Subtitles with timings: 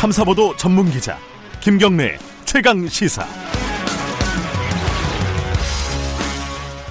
[0.00, 1.18] 탐사보도 전문 기자
[1.60, 3.22] 김경래 최강 시사.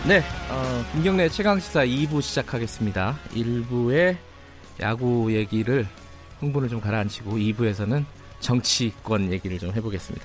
[0.08, 0.22] 네,
[0.52, 3.18] 어, 김경래 최강 시사 2부 시작하겠습니다.
[3.34, 4.16] 1부에
[4.82, 5.88] 야구 얘기를
[6.40, 8.06] 흥분을 좀 가라앉히고 2부에서는
[8.42, 10.24] 정치권 얘기를 좀 해보겠습니다.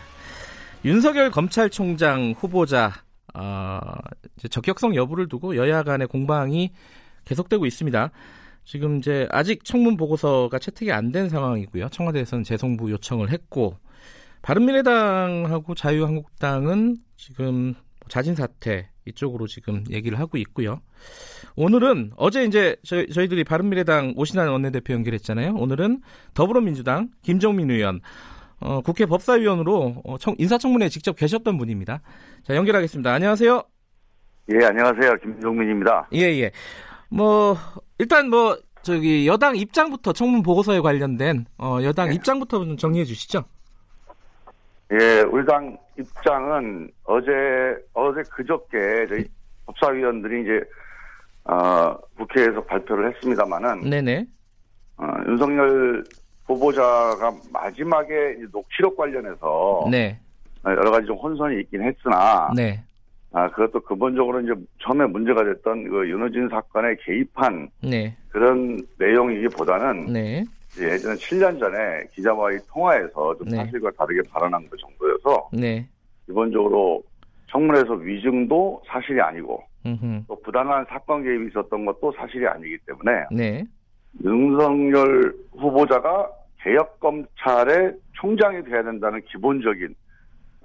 [0.85, 2.93] 윤석열 검찰총장 후보자
[3.32, 3.80] 어,
[4.51, 6.71] 적격성 여부를 두고 여야 간의 공방이
[7.25, 8.11] 계속되고 있습니다.
[8.65, 11.89] 지금 이제 아직 청문 보고서가 채택이 안 된 상황이고요.
[11.91, 13.77] 청와대에서는 재송부 요청을 했고
[14.43, 17.75] 바른미래당하고 자유한국당은 지금
[18.08, 20.81] 자진 사퇴 이쪽으로 지금 얘기를 하고 있고요.
[21.57, 25.55] 오늘은 어제 이제 저희, 저희들이 바른미래당 오신환 원내대표 연결했잖아요.
[25.55, 26.00] 오늘은
[26.35, 28.00] 더불어민주당 김정민 의원
[28.61, 32.00] 어, 국회 법사위원으로 어, 청, 인사청문회에 직접 계셨던 분입니다.
[32.44, 33.12] 자 연결하겠습니다.
[33.12, 33.62] 안녕하세요.
[34.53, 35.17] 예, 안녕하세요.
[35.22, 36.08] 김종민입니다.
[36.14, 36.50] 예, 예.
[37.11, 37.56] 뭐
[38.05, 42.16] 일단 뭐 저기 여당 입장부터 청문 보고서에 관련된 어, 여당 네.
[42.16, 43.44] 입장부터 좀 정리해 주시죠.
[44.92, 47.32] 예, 우리 당 입장은 어제
[47.94, 49.25] 어제 그저께 저희
[49.64, 50.60] 법사위원들이 이제
[51.44, 54.27] 어, 국회에서 발표를 했습니다마는 네네.
[54.98, 56.05] 어, 윤석열
[56.44, 60.20] 후보자가 마지막에 녹취록 관련해서 네.
[60.66, 62.84] 여러 가지 좀 혼선이 있긴 했으나 네.
[63.34, 68.16] 아, 그것도 근본적으로 이제 처음에 문제가 됐던 그 윤호진 사건에 개입한 네.
[68.28, 70.44] 그런 내용이기보다는 네.
[70.80, 73.56] 예전에 7년 전에 기자와의 통화에서 좀 네.
[73.56, 75.84] 사실과 다르게 발언한 것 정도여서 네.
[76.26, 77.02] 기본적으로
[77.48, 80.22] 청문회에서 위증도 사실이 아니고 음흠.
[80.28, 83.64] 또 부당한 사건 개입이 있었던 것도 사실이 아니기 때문에 네.
[84.24, 89.92] 윤석열 후보자가 개혁 검찰의 총장이 돼야 된다는 기본적인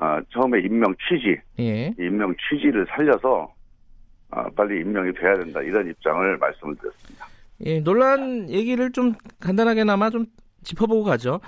[0.02, 1.94] 어, 처음에 임명 취지, 예.
[2.00, 3.54] 임명 취지를 살려서
[4.32, 7.28] 어, 빨리 임명이 돼야 된다 이런 입장을 말씀을 드렸습니다.
[7.66, 10.26] 예, 논란 얘기를 좀 간단하게나마 좀
[10.64, 11.40] 짚어보고 가죠.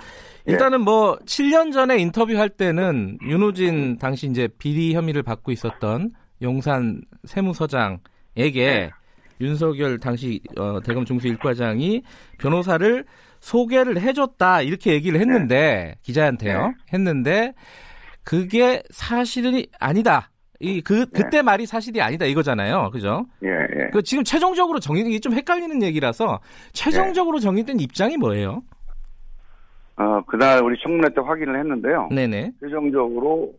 [0.46, 6.10] 일단은 뭐 7년 전에 인터뷰할 때는 윤호진 당시 이제 비리 혐의를 받고 있었던
[6.42, 8.90] 용산 세무서장에게
[9.40, 12.02] 윤석열 당시 어, 대검 중수 1과장이
[12.38, 13.04] 변호사를
[13.40, 16.74] 소개를 해줬다 이렇게 얘기를 했는데 기자한테요 네.
[16.92, 17.54] 했는데
[18.24, 20.30] 그게 사실은 아니다.
[20.60, 23.26] 이 그 그때 말이 사실이 아니다 이거잖아요, 그죠?
[23.42, 23.90] 예, 예.
[23.92, 26.40] 그 지금 최종적으로 정리된 게 좀 헷갈리는 얘기라서
[26.72, 28.62] 최종적으로 정리된 입장이 뭐예요?
[29.96, 32.08] 어, 그날 우리 청문회 때 확인을 했는데요.
[32.12, 32.52] 네네.
[32.60, 33.52] 최종적으로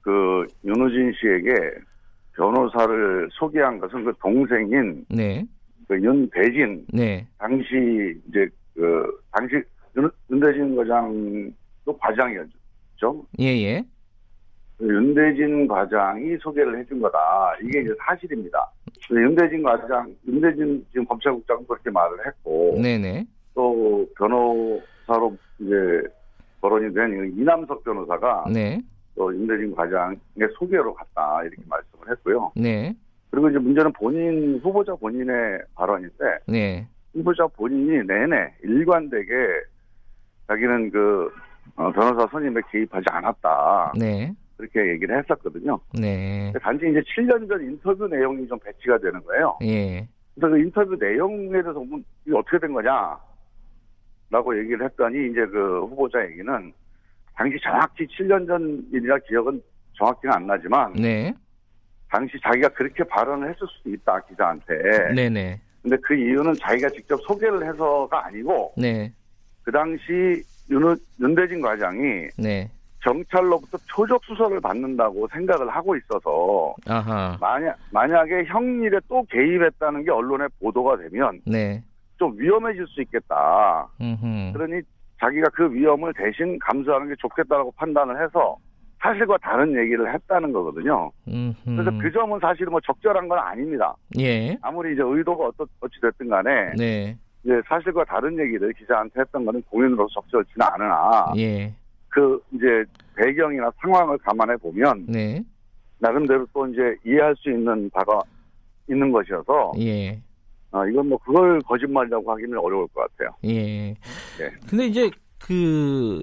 [0.00, 1.54] 그 윤호진 씨에게
[2.36, 5.44] 변호사를 소개한 것은 그 동생인 네.
[5.88, 7.26] 그 윤대진 네.
[7.38, 7.64] 당시
[8.28, 9.56] 이제 그 당시
[9.96, 12.57] 윤, 윤대진 과장도 과장이었죠.
[13.38, 13.84] 예예.
[14.78, 17.18] 그 윤대진 과장이 소개를 해준 거다.
[17.62, 18.70] 이게 이제 사실입니다.
[19.10, 23.26] 윤대진 과장, 윤대진 지금 검찰국장은 그렇게 말을 했고 네네.
[23.54, 26.02] 또 변호사로 이제
[26.60, 28.80] 거론이 된 이남석 변호사가 네.
[29.16, 32.52] 또 윤대진 과장의 소개로 갔다 이렇게 말씀을 했고요.
[32.56, 32.94] 네.
[33.30, 36.86] 그리고 이제 문제는 본인 후보자 본인의 발언인데 네.
[37.12, 39.34] 후보자 본인이 내내 일관되게
[40.46, 41.30] 자기는 그
[41.76, 44.32] 어, 변호사 선임에 개입하지 않았다 네.
[44.56, 45.78] 그렇게 얘기를 했었거든요.
[45.98, 46.52] 네.
[46.60, 49.56] 단지 이제 7년 전 인터뷰 내용이 좀 배치가 되는 거예요.
[49.62, 50.06] 예.
[50.34, 53.18] 그래서 그 인터뷰 내용에 대해서 보면 이게 어떻게 된 거냐?
[54.30, 56.72] 라고 얘기를 했더니 이제 그 후보자 얘기는
[57.34, 59.62] 당시 정확히 7년 전 일이라 기억은
[59.94, 61.32] 정확히는 안 나지만 네.
[62.10, 65.14] 당시 자기가 그렇게 발언을 했을 수도 있다 기자한테.
[65.14, 65.60] 네네.
[65.82, 69.12] 근데 그 이유는 자기가 직접 소개를 해서가 아니고 네.
[69.62, 72.70] 그 당시 윤, 윤대진 과장이 네.
[73.00, 77.36] 경찰로부터 표적 수사를 받는다고 생각을 하고 있어서 아하.
[77.40, 81.82] 만약 만약에 형일에 또 개입했다는 게 언론에 보도가 되면 네.
[82.18, 83.88] 좀 위험해질 수 있겠다.
[84.00, 84.52] 음흠.
[84.52, 84.82] 그러니
[85.20, 88.56] 자기가 그 위험을 대신 감수하는 게 좋겠다라고 판단을 해서
[89.00, 91.10] 사실과 다른 얘기를 했다는 거거든요.
[91.28, 91.54] 음흠.
[91.64, 93.94] 그래서 그 점은 사실 뭐 적절한 건 아닙니다.
[94.18, 94.58] 예.
[94.60, 97.16] 아무리 이제 의도가 어떠, 어찌 됐든 간에 네.
[97.48, 101.72] 이제 사실과 다른 얘기를 기자한테 했던 거는 공연으로서 적절치는 않으나 예.
[102.10, 102.84] 그 이제
[103.16, 105.42] 배경이나 상황을 감안해 보면 네.
[105.98, 108.20] 나름대로 또 이제 이해할 수 있는 바가
[108.90, 110.20] 있는 것이어서 예.
[110.72, 113.34] 어, 이건 뭐 그걸 거짓말이라고 하기는 어려울 것 같아요.
[113.44, 113.94] 예.
[113.94, 114.50] 네.
[114.68, 115.10] 근데 이제
[115.40, 116.22] 그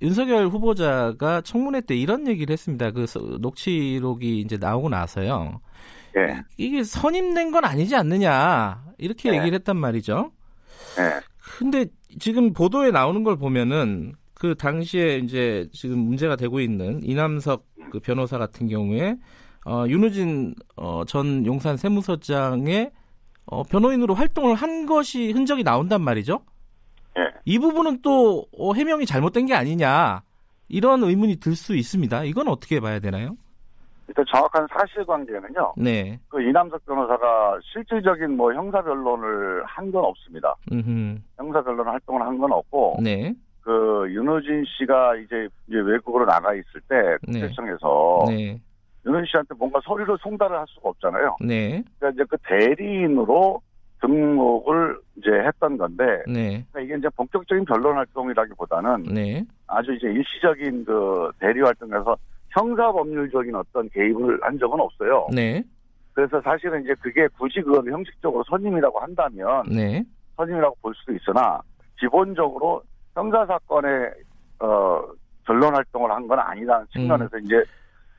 [0.00, 2.92] 윤석열 후보자가 청문회 때 이런 얘기를 했습니다.
[2.92, 5.60] 그 서- 녹취록이 이제 나오고 나서요.
[6.16, 9.38] 예, 이게 선임된 건 아니지 않느냐 이렇게 네.
[9.38, 10.30] 얘기를 했단 말이죠.
[10.98, 11.20] 예,
[11.58, 11.86] 근데
[12.18, 18.38] 지금 보도에 나오는 걸 보면은 그 당시에 이제 지금 문제가 되고 있는 이남석 그 변호사
[18.38, 19.16] 같은 경우에
[19.66, 22.90] 어, 윤우진 어, 전 용산 세무서장의
[23.46, 26.40] 어, 변호인으로 활동을 한 것이 흔적이 나온단 말이죠.
[27.18, 27.22] 예.
[27.44, 30.22] 이 부분은 또 어, 해명이 잘못된 게 아니냐
[30.68, 32.24] 이런 의문이 들 수 있습니다.
[32.24, 33.36] 이건 어떻게 봐야 되나요?
[34.10, 35.74] 일단 정확한 사실관계는요.
[35.76, 36.18] 네.
[36.28, 40.54] 그 이남석 변호사가 실질적인 뭐 형사 변론을 한 건 없습니다.
[40.72, 41.18] 음흠.
[41.38, 43.32] 형사 변론 활동을 한 건 없고 네.
[43.62, 46.96] 그 윤호진 씨가 이제 이제 외국으로 나가 있을 때
[47.28, 47.40] 네.
[47.40, 48.60] 국세청에서 네.
[49.06, 51.36] 윤호진 씨한테 뭔가 서류를 송달을 할 수가 없잖아요.
[51.40, 51.82] 네.
[52.00, 53.60] 그러니까 이제 그 대리인으로
[54.00, 56.64] 등록을 이제 했던 건데 네.
[56.72, 59.44] 그러니까 이게 이제 본격적인 변론 활동이라기보다는 네.
[59.68, 62.16] 아주 이제 일시적인 그 대리 활동에서
[62.50, 65.28] 형사 법률적인 어떤 개입을 한 적은 없어요.
[65.32, 65.62] 네.
[66.12, 70.02] 그래서 사실은 이제 그게 굳이 그걸 형식적으로 선임이라고 한다면 네.
[70.36, 71.60] 선임이라고 볼 수도 있으나
[71.98, 72.82] 기본적으로
[73.14, 74.10] 형사 사건의
[74.58, 75.02] 어
[75.46, 77.40] 변론 활동을 한 건 아니다는 측면에서 음.
[77.44, 77.62] 이제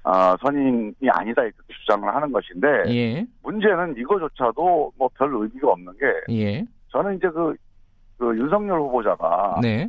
[0.04, 3.26] 어, 선임이 아니다 이렇게 주장을 하는 것인데 예.
[3.44, 6.66] 문제는 이거조차도 뭐 별 의미가 없는 게 예.
[6.90, 7.56] 저는 이제 그,
[8.18, 9.88] 그 윤석열 후보자가 네.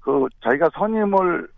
[0.00, 1.48] 그 자기가 선임을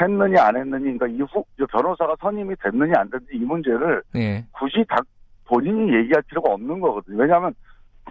[0.00, 4.44] 했느냐 안 했느냐 그러니까 이후 이 변호사가 선임이 됐느냐 안 됐느냐 이 문제를 네.
[4.52, 4.96] 굳이 다
[5.46, 7.18] 본인이 얘기할 필요가 없는 거거든요.
[7.18, 7.54] 왜냐하면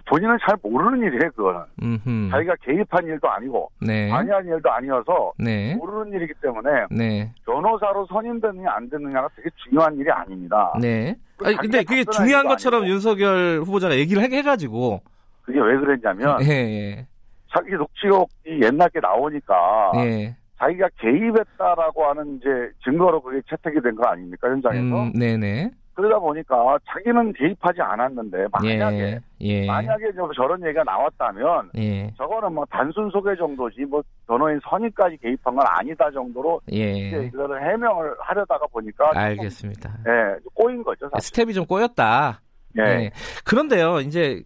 [0.06, 1.60] 본인은 잘 모르는 일이에요, 그거는.
[1.82, 2.30] 음흠.
[2.30, 4.08] 자기가 개입한 일도 아니고, 네.
[4.08, 5.74] 관여한 일도 아니어서, 네.
[5.76, 7.32] 모르는 일이기 때문에, 네.
[7.46, 10.72] 변호사로 선임됐느냐, 안 됐느냐가 되게 중요한 일이 아닙니다.
[10.80, 11.14] 네.
[11.36, 12.92] 그 아니, 근데 그게 중요한 것처럼 아니고.
[12.94, 15.00] 윤석열 후보자가 얘기를 해- 해가지고.
[15.42, 17.06] 그게 왜 그랬냐면, 예, 예.
[17.54, 20.36] 자기 녹취록이 옛날 게 나오니까, 예.
[20.64, 22.48] 자기가 개입했다라고 하는 이제
[22.84, 25.02] 증거로 그게 채택이 된 거 아닙니까, 현장에서?
[25.02, 25.70] 음, 네네.
[25.94, 29.20] 그러다 보니까 자기는 개입하지 않았는데, 만약에, 예.
[29.42, 29.66] 예.
[29.66, 32.10] 만약에 저- 저런 얘기가 나왔다면, 예.
[32.16, 37.26] 저거는 뭐 단순 소개 정도지 뭐 변호인 선임까지 개입한 건 아니다 정도로 이제 예.
[37.26, 39.94] 이거를 해명을 하려다가 보니까 알겠습니다.
[40.08, 41.28] 예 꼬인 거죠 사실.
[41.28, 42.40] 스텝이 좀 꼬였다.
[42.76, 42.82] 예.
[42.82, 43.10] 네.
[43.44, 44.42] 그런데요, 이제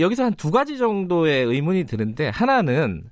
[0.00, 3.02] 여기서 한 두 가지 정도의 의문이 드는데 하나는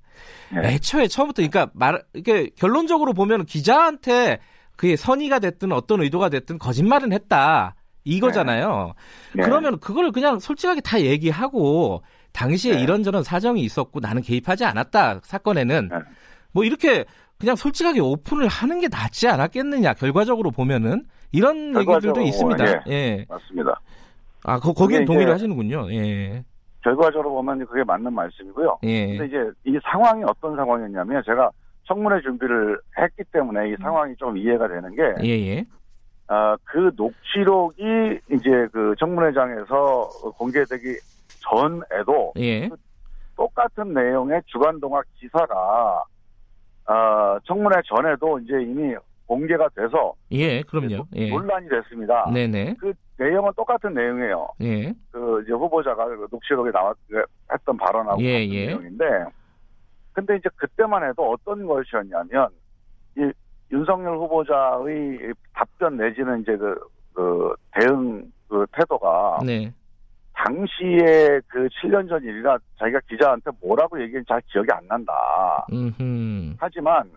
[0.52, 0.74] 네.
[0.74, 4.38] 애초에 처음부터 그러니까 말 이게 결론적으로 보면 기자한테
[4.76, 7.74] 그게 선의가 됐든 어떤 의도가 됐든 거짓말은 했다
[8.04, 8.94] 이거잖아요.
[9.34, 9.42] 네.
[9.42, 12.02] 그러면 그걸 그냥 솔직하게 다 얘기하고
[12.32, 12.82] 당시에 네.
[12.82, 15.96] 이런저런 사정이 있었고 나는 개입하지 않았다 사건에는 네.
[16.52, 17.04] 뭐 이렇게
[17.38, 22.66] 그냥 솔직하게 오픈을 하는 게 낫지 않았겠느냐 결과적으로 보면은 이런 결과적으로, 얘기들도 있습니다.
[22.88, 22.92] 예.
[22.92, 23.26] 예.
[23.28, 23.80] 맞습니다.
[24.44, 25.92] 아, 거, 그게 동의를 하시는군요.
[25.92, 26.44] 예.
[26.86, 28.78] 결과적으로 보면 그게 맞는 말씀이고요.
[28.84, 29.18] 예.
[29.18, 31.50] 근데 이제 이 상황이 어떤 상황이었냐면 제가
[31.84, 35.64] 청문회 준비를 했기 때문에 이 상황이 좀 이해가 되는 게 예, 예.
[36.28, 40.96] 아, 그 녹취록이 이제 그 청문회장에서 공개되기
[41.40, 42.68] 전에도 예.
[43.36, 46.04] 똑같은 내용의 주간동화 기사가
[46.84, 48.94] 아, 청문회 전에도 이제 이미
[49.26, 51.06] 공개가 돼서 예, 그럼요.
[51.14, 51.30] 예.
[51.30, 52.30] 논란이 됐습니다.
[52.32, 52.76] 네네.
[52.78, 54.48] 그 내용은 똑같은 내용이에요.
[54.62, 54.92] 예.
[55.10, 56.96] 그 이제 후보자가 그 녹취록에 나왔
[57.52, 58.66] 했던 발언하고 예, 같은 예.
[58.66, 59.04] 내용인데,
[60.12, 62.48] 근데 이제 그때만 해도 어떤 것이었냐면
[63.16, 63.30] 이
[63.72, 66.78] 윤석열 후보자의 답변 내지는 이제 그,
[67.12, 69.72] 그 대응 그 태도가 네.
[70.34, 75.12] 당시에 그 7년 전 일이라 자기가 기자한테 뭐라고 얘기했는지 잘 기억이 안 난다.
[75.72, 76.54] 음.
[76.58, 77.10] 하지만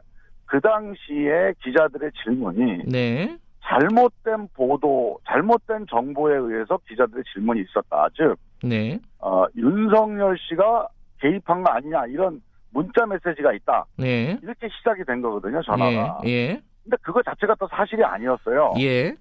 [0.50, 3.38] 그 당시에 기자들의 질문이 네.
[3.64, 8.08] 잘못된 보도, 잘못된 정보에 의해서 기자들의 질문이 있었다.
[8.16, 9.00] 즉, 네.
[9.20, 10.88] 어, 윤석열 씨가
[11.22, 13.86] 개입한 거 아니냐 이런 문자 메시지가 있다.
[13.98, 14.40] 네.
[14.42, 16.22] 이렇게 시작이 된 거거든요, 전화가.
[16.26, 16.30] 예.
[16.30, 16.62] 예.
[16.84, 18.74] 근데 그거 자체가 또 사실이 아니었어요.
[18.80, 19.14] 예.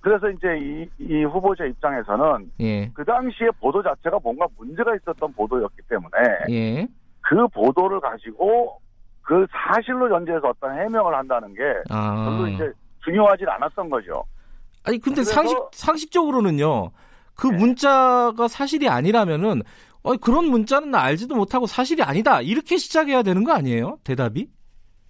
[0.00, 2.90] 그래서 이제 이, 이 후보자 입장에서는 예.
[2.94, 6.10] 그 당시에 보도 자체가 뭔가 문제가 있었던 보도였기 때문에
[6.50, 6.86] 예.
[7.22, 8.78] 그 보도를 가지고
[9.26, 12.24] 그 사실로 연재해서 어떤 해명을 한다는 게 아.
[12.30, 12.70] 별로 이제
[13.04, 14.24] 중요하진 않았던 거죠.
[14.84, 16.90] 아니 근데 그래서- 상식 상식적으로는요.
[17.34, 17.58] 그 네.
[17.58, 19.62] 문자가 사실이 아니라면은
[20.04, 22.40] 어 그런 문자는 나 알지도 못하고 사실이 아니다.
[22.40, 23.98] 이렇게 시작해야 되는 거 아니에요?
[24.04, 24.48] 대답이?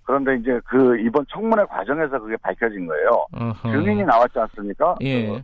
[0.04, 3.26] 그런데 이제 그 이번 청문회 과정에서 그게 밝혀진 거예요.
[3.34, 3.70] 어허.
[3.70, 4.94] 증인이 나왔지 않습니까?
[5.02, 5.26] 예.
[5.28, 5.42] 그,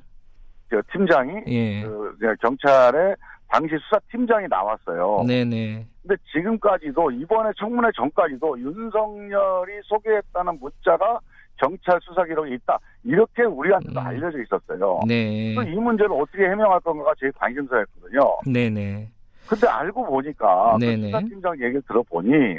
[0.71, 1.83] 저 팀장이 예.
[1.83, 3.17] 그 경찰의
[3.53, 5.25] 당시 수사 팀장이 나왔어요.
[5.27, 5.87] 네, 네.
[6.01, 11.21] 근데 지금까지도 이번에 청문회 전까지도 윤석열이 소개했다는 문자가
[11.59, 12.79] 경찰 수사 기록에 있다.
[13.05, 14.07] 이렇게 우리한테도 음.
[14.07, 15.01] 알려져 있었어요.
[15.07, 15.53] 네.
[15.53, 18.39] 이 문제를 어떻게 해명할 건가가 제일 관심사였거든요.
[18.47, 19.09] 네, 네.
[19.47, 21.09] 근데 알고 보니까 그 네네.
[21.09, 22.59] 수사팀장 얘기를 들어보니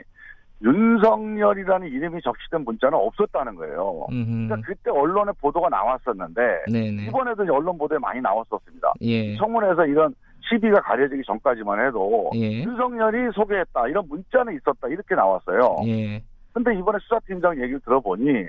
[0.61, 4.05] 윤석열이라는 이름이 적시된 문자는 없었다는 거예요.
[4.11, 4.47] 음.
[4.47, 7.05] 그러니까 그때 언론에 보도가 나왔었는데 네, 네.
[7.07, 8.93] 이번에도 언론 보도에 많이 나왔었습니다.
[9.01, 9.35] 예.
[9.37, 10.13] 청문회에서 이런
[10.49, 12.63] 시비가 가려지기 전까지만 해도 예.
[12.63, 15.77] 윤석열이 소개했다 이런 문자는 있었다 이렇게 나왔어요.
[15.85, 16.21] 예.
[16.53, 18.47] 근데 이번에 수사팀장 얘기를 들어보니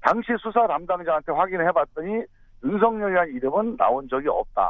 [0.00, 2.24] 당시 수사 담당자한테 확인을 해봤더니
[2.64, 4.68] 윤석열이라는 이름은 나온 적이 없다.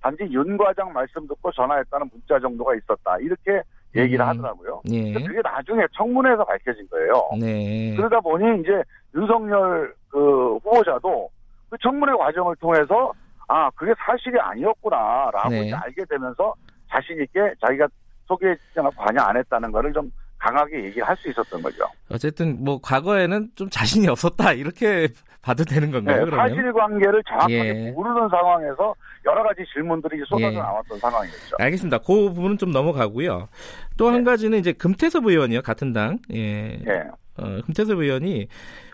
[0.00, 3.18] 단지 윤 과장 말씀 듣고 전화했다는 문자 정도가 있었다.
[3.18, 3.62] 이렇게
[3.94, 4.28] 얘기를 음.
[4.28, 4.82] 하더라고요.
[4.90, 5.12] 예.
[5.12, 7.28] 근데 그게 나중에 청문회에서 밝혀진 거예요.
[7.40, 7.94] 네.
[7.96, 8.82] 그러다 보니 이제
[9.14, 11.28] 윤석열 그 후보자도
[11.70, 13.12] 그 청문회 과정을 통해서
[13.48, 15.72] 아 그게 사실이 아니었구나라고 네.
[15.72, 16.54] 알게 되면서
[16.90, 17.86] 자신 있게 자기가
[18.26, 21.84] 소개했거나 관여 안 했다는 거를 좀 강하게 얘기할 수 있었던 거죠.
[22.10, 25.08] 어쨌든 뭐 과거에는 좀 자신이 없었다 이렇게
[25.42, 26.18] 봐도 되는 건가요?
[26.18, 26.48] 네, 그러면?
[26.48, 27.90] 사실관계를 정확하게 예.
[27.92, 30.58] 모르는 상황에서 여러 가지 질문들이 쏟아져 예.
[30.58, 31.56] 나왔던 상황이었죠.
[31.60, 31.98] 알겠습니다.
[31.98, 33.48] 그 부분은 좀 넘어가고요.
[33.96, 34.24] 또한 네.
[34.24, 36.18] 가지는 이제 금태섭 의원이요, 같은 당.
[36.34, 36.80] 예.
[36.84, 37.04] 예.
[37.36, 38.48] 어, 금태섭 의원이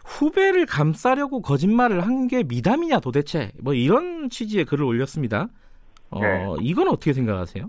[0.05, 5.49] 후배를 감싸려고 거짓말을 한 게 미담이냐 도대체 뭐 이런 취지의 글을 올렸습니다.
[6.11, 6.47] 어, 네.
[6.61, 7.69] 이건 어떻게 생각하세요?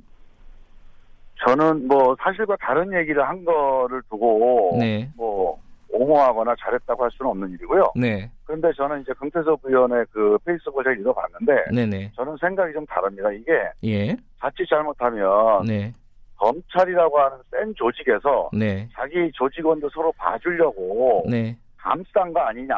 [1.46, 5.10] 저는 뭐 사실과 다른 얘기를 한 거를 두고 네.
[5.16, 5.60] 뭐
[5.90, 7.94] 옹호하거나 잘했다고 할 수는 없는 일이고요.
[7.96, 8.32] 네.
[8.46, 12.12] 그런데 저는 이제 금태섭 의원의 그 페이스북을 제가 읽어봤는데 네네.
[12.16, 13.32] 저는 생각이 좀 다릅니다.
[13.32, 13.52] 이게
[13.84, 14.16] 예.
[14.40, 15.92] 자칫 잘못하면 네.
[16.38, 18.88] 검찰이라고 하는 센 조직에서 네.
[18.94, 21.58] 자기 조직원들 서로 봐주려고 네.
[21.84, 22.76] 감싼 거 아니냐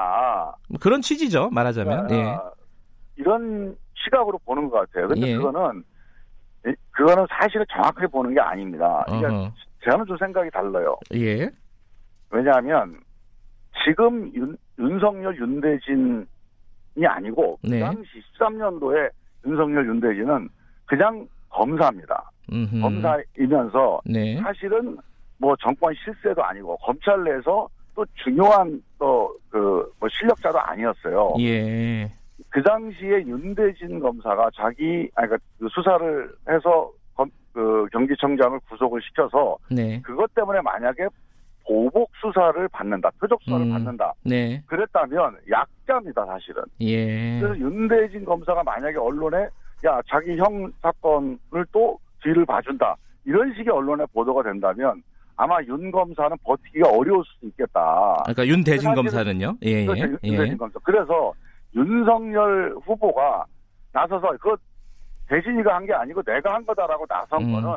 [0.69, 2.09] 뭐 그런 취지죠, 말하자면.
[2.11, 2.23] 예.
[2.23, 2.41] 아,
[3.17, 5.07] 이런 시각으로 보는 것 같아요.
[5.07, 5.37] 근데 예.
[5.37, 5.83] 그거는
[6.67, 9.03] 이- 그거는 사실을 정확하게 보는 게 아닙니다.
[9.07, 9.51] 그러니까.
[9.83, 10.97] 저는 좀 생각이 달라요.
[11.13, 11.47] 예.
[12.31, 12.99] 왜냐하면
[13.85, 16.25] 지금 윤, 윤석열 윤대진이
[17.07, 17.79] 아니고 그 네.
[17.79, 18.09] 당시
[18.39, 19.09] 13년도에
[19.45, 20.49] 윤석열 윤대진은
[20.85, 22.31] 그냥 검사입니다.
[22.51, 22.81] 음흠.
[22.81, 24.37] 검사이면서 네.
[24.41, 24.97] 사실은
[25.37, 31.35] 뭐 정권 실세도 아니고 검찰 내에서 또 중요한 또 그 뭐 실력자도 아니었어요.
[31.39, 32.11] 예.
[32.49, 39.57] 그 당시에 윤대진 검사가 자기 아니 그러니까 그 수사를 해서 검, 그 경기청장을 구속을 시켜서
[39.71, 40.01] 네.
[40.01, 41.07] 그것 때문에 만약에
[41.65, 43.71] 보복 수사를 받는다, 표적 수사를 음.
[43.71, 44.13] 받는다.
[44.23, 44.61] 네.
[44.67, 46.63] 그랬다면 약자입니다, 사실은.
[46.81, 47.39] 예.
[47.39, 49.47] 그래서 윤대진 검사가 만약에 언론에
[49.85, 52.95] 야 자기 형 사건을 또 뒤를 봐준다
[53.25, 55.01] 이런 식의 언론에 보도가 된다면
[55.37, 58.21] 아마 윤 검사는 버티기가 어려울 수도 있겠다.
[58.23, 59.57] 그러니까 윤대진 사실은- 검사는요?
[59.63, 59.85] 예.
[59.85, 60.29] 그렇죠, 예.
[60.29, 60.57] 윤대진 예.
[60.57, 60.79] 검사.
[60.83, 61.33] 그래서
[61.75, 63.45] 윤석열 후보가
[63.91, 64.55] 나서서 그
[65.27, 67.51] 대진이가 한 게 아니고 내가 한 거다라고 나선 음.
[67.53, 67.75] 거는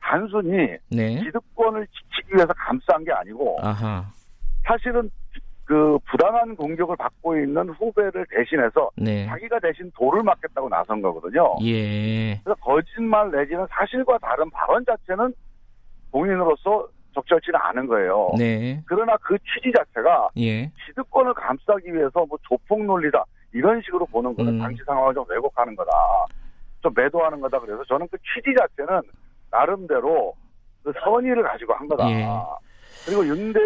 [0.00, 1.16] 단순히 네.
[1.20, 4.04] 기득권을 지키기 위해서 감싼 게 아니고 아하.
[4.64, 5.10] 사실은
[5.64, 9.26] 그 부당한 공격을 받고 있는 후배를 대신해서 네.
[9.26, 11.54] 자기가 대신 돌을 맞겠다고 나선 거거든요.
[11.62, 12.34] 예.
[12.44, 15.32] 그래서 거짓말 내지는 사실과 다른 발언 자체는
[16.12, 18.30] 공인으로서 적절치는 않은 거예요.
[18.38, 18.80] 네.
[18.86, 20.70] 그러나 그 취지 자체가 예.
[20.86, 24.58] 기득권을 감싸기 위해서 뭐 조폭 논리다 이런 식으로 보는 거는 음.
[24.58, 25.92] 당시 상황을 좀 왜곡하는 거다.
[26.82, 27.60] 좀 매도하는 거다.
[27.60, 29.02] 그래서 저는 그 취지 자체는
[29.50, 30.34] 나름대로
[30.82, 32.10] 그 선의를 가지고 한 거다.
[32.10, 32.26] 예.
[33.04, 33.58] 그리고 윤대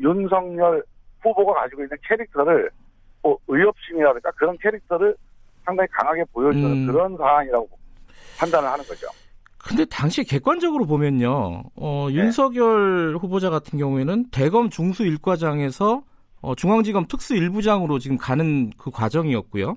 [0.00, 0.82] 윤석열
[1.22, 2.70] 후보가 가지고 있는 캐릭터를
[3.22, 5.16] 뭐 의협심이라든가 그런 캐릭터를
[5.64, 6.86] 상당히 강하게 보여주는 음.
[6.86, 7.68] 그런 사안이라고
[8.38, 9.08] 판단을 하는 거죠.
[9.62, 12.14] 근데 당시 객관적으로 보면요, 어, 네.
[12.16, 16.02] 윤석열 후보자 같은 경우에는 대검 중수 1과장에서
[16.40, 19.76] 어, 중앙지검 특수 1부장으로 지금 가는 그 과정이었고요.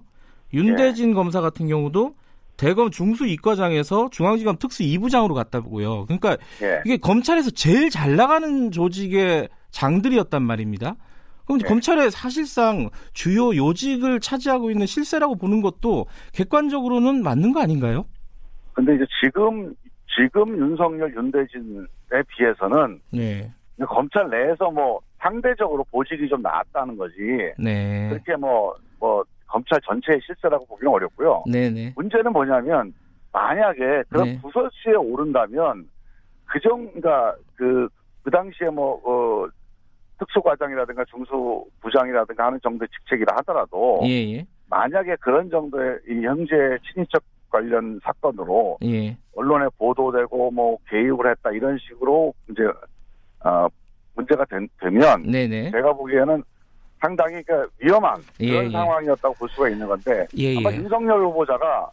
[0.53, 1.13] 윤대진 네.
[1.13, 2.15] 검사 같은 경우도
[2.55, 6.05] 대검 중수 2과장에서 중앙지검 특수 2부장으로 갔다고요.
[6.05, 6.81] 그러니까 예.
[6.85, 10.95] 이게 검찰에서 제일 잘 나가는 조직의 장들이었단 말입니다.
[11.45, 11.67] 그럼 네.
[11.67, 18.05] 검찰의 사실상 주요 요직을 차지하고 있는 실세라고 보는 것도 객관적으로는 맞는 거 아닌가요?
[18.73, 19.75] 근데 이제 지금
[20.15, 23.51] 지금 윤석열 윤대진에 비해서는 네.
[23.87, 27.15] 검찰 내에서 뭐 상대적으로 보직이 좀 나았다는 거지.
[27.57, 28.09] 네.
[28.09, 31.43] 그렇게 뭐, 뭐, 검찰 전체의 실세라고 보기는 어렵고요.
[31.49, 31.93] 네네.
[31.95, 32.93] 문제는 뭐냐면,
[33.31, 34.41] 만약에 그런 네.
[34.41, 35.87] 부서시에 오른다면,
[36.45, 37.87] 그 정, 그니까, 그,
[38.23, 39.47] 그 당시에 뭐, 어,
[40.19, 44.45] 특수과장이라든가 중수부장이라든가 하는 정도의 직책이라 하더라도, 예, 예.
[44.69, 46.53] 만약에 그런 정도의 이 형제
[46.91, 47.23] 친인척
[47.57, 49.15] 관련 사건으로 예.
[49.35, 52.63] 언론에 보도되고 뭐 개입을 했다 이런 식으로 이제,
[53.45, 53.67] 어,
[54.15, 55.69] 문제가 된- 되면, 네네.
[55.71, 56.43] 제가 보기에는
[56.99, 58.69] 상당히 그 위험한 예, 그런 예.
[58.71, 60.77] 상황이었다고 볼 수가 있는 건데 예, 아마 예.
[60.77, 61.89] 윤석열 후보자가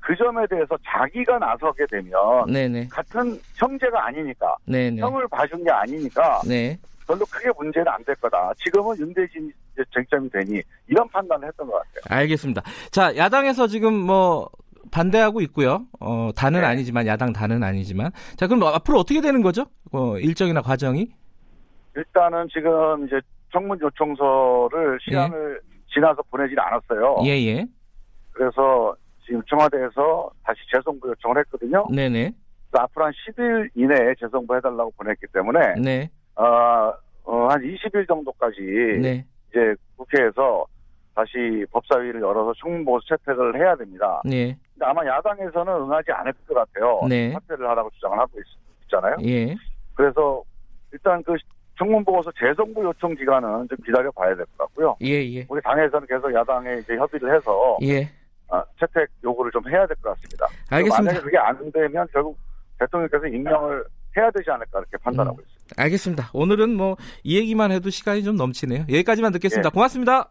[0.00, 2.12] 그 점에 대해서 자기가 나서게 되면
[2.50, 2.88] 네네.
[2.88, 5.00] 같은 형제가 아니니까 네네.
[5.00, 6.78] 형을 봐준 게 아니니까 네.
[7.06, 8.52] 별로 크게 문제는 안 될 거다.
[8.64, 9.52] 지금은 윤대진
[9.92, 12.18] 쟁점이 되니 이런 판단을 했던 것 같아요.
[12.20, 12.62] 알겠습니다.
[12.90, 14.48] 자, 야당에서 지금 뭐,
[14.94, 15.86] 반대하고 있고요.
[15.98, 16.66] 어, 단은 네.
[16.66, 18.12] 아니지만, 야당 단은 아니지만.
[18.36, 19.66] 자, 그럼 앞으로 어떻게 되는 거죠?
[19.92, 21.08] 어, 일정이나 과정이?
[21.96, 23.20] 일단은 지금 이제
[23.52, 25.60] 청문 요청서를 시한을
[25.92, 27.18] 지나서 보내질 않았어요.
[27.24, 27.66] 예, 예.
[28.32, 28.94] 그래서
[29.26, 31.86] 지금 청와대에서 다시 재송부 요청을 했거든요.
[31.92, 32.32] 네네.
[32.72, 36.10] 앞으로 한 10일 이내에 재송부 해달라고 보냈기 때문에 네.
[36.34, 36.92] 어,
[37.24, 38.60] 어, 한 20일 정도까지
[39.00, 39.24] 네.
[39.50, 40.66] 이제 국회에서
[41.14, 44.20] 다시 법사위를 열어서 청문보수 채택을 해야 됩니다.
[44.24, 44.58] 네.
[44.74, 47.00] 근데 아마 야당에서는 응하지 않을 것 같아요.
[47.08, 47.30] 네.
[47.32, 48.44] 사퇴를 하라고 주장을 하고 있,
[48.90, 49.54] 잖아요 예.
[49.94, 50.42] 그래서
[50.92, 51.34] 일단 그
[51.78, 54.96] 청문 보고서 재송부 요청 기간은 좀 기다려 봐야 될 것 같고요.
[55.02, 55.46] 예, 예.
[55.48, 58.08] 우리 당에서는 계속 야당에 이제 협의를 해서 예.
[58.48, 60.46] 아, 채택 요구를 좀 해야 될 것 같습니다.
[60.70, 61.02] 알겠습니다.
[61.02, 62.36] 만약에 그게 안 되면 결국
[62.78, 63.84] 대통령께서 임명을
[64.16, 65.42] 해야 되지 않을까 이렇게 판단하고 음.
[65.42, 65.82] 있습니다.
[65.82, 66.30] 알겠습니다.
[66.34, 68.82] 오늘은 뭐 이 얘기만 해도 시간이 좀 넘치네요.
[68.82, 69.68] 여기까지만 듣겠습니다.
[69.68, 69.72] 예.
[69.72, 70.28] 고맙습니다.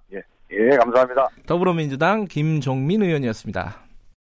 [0.51, 1.27] 예, 감사합니다.
[1.47, 3.82] 더불어민주당 김종민 의원이었습니다.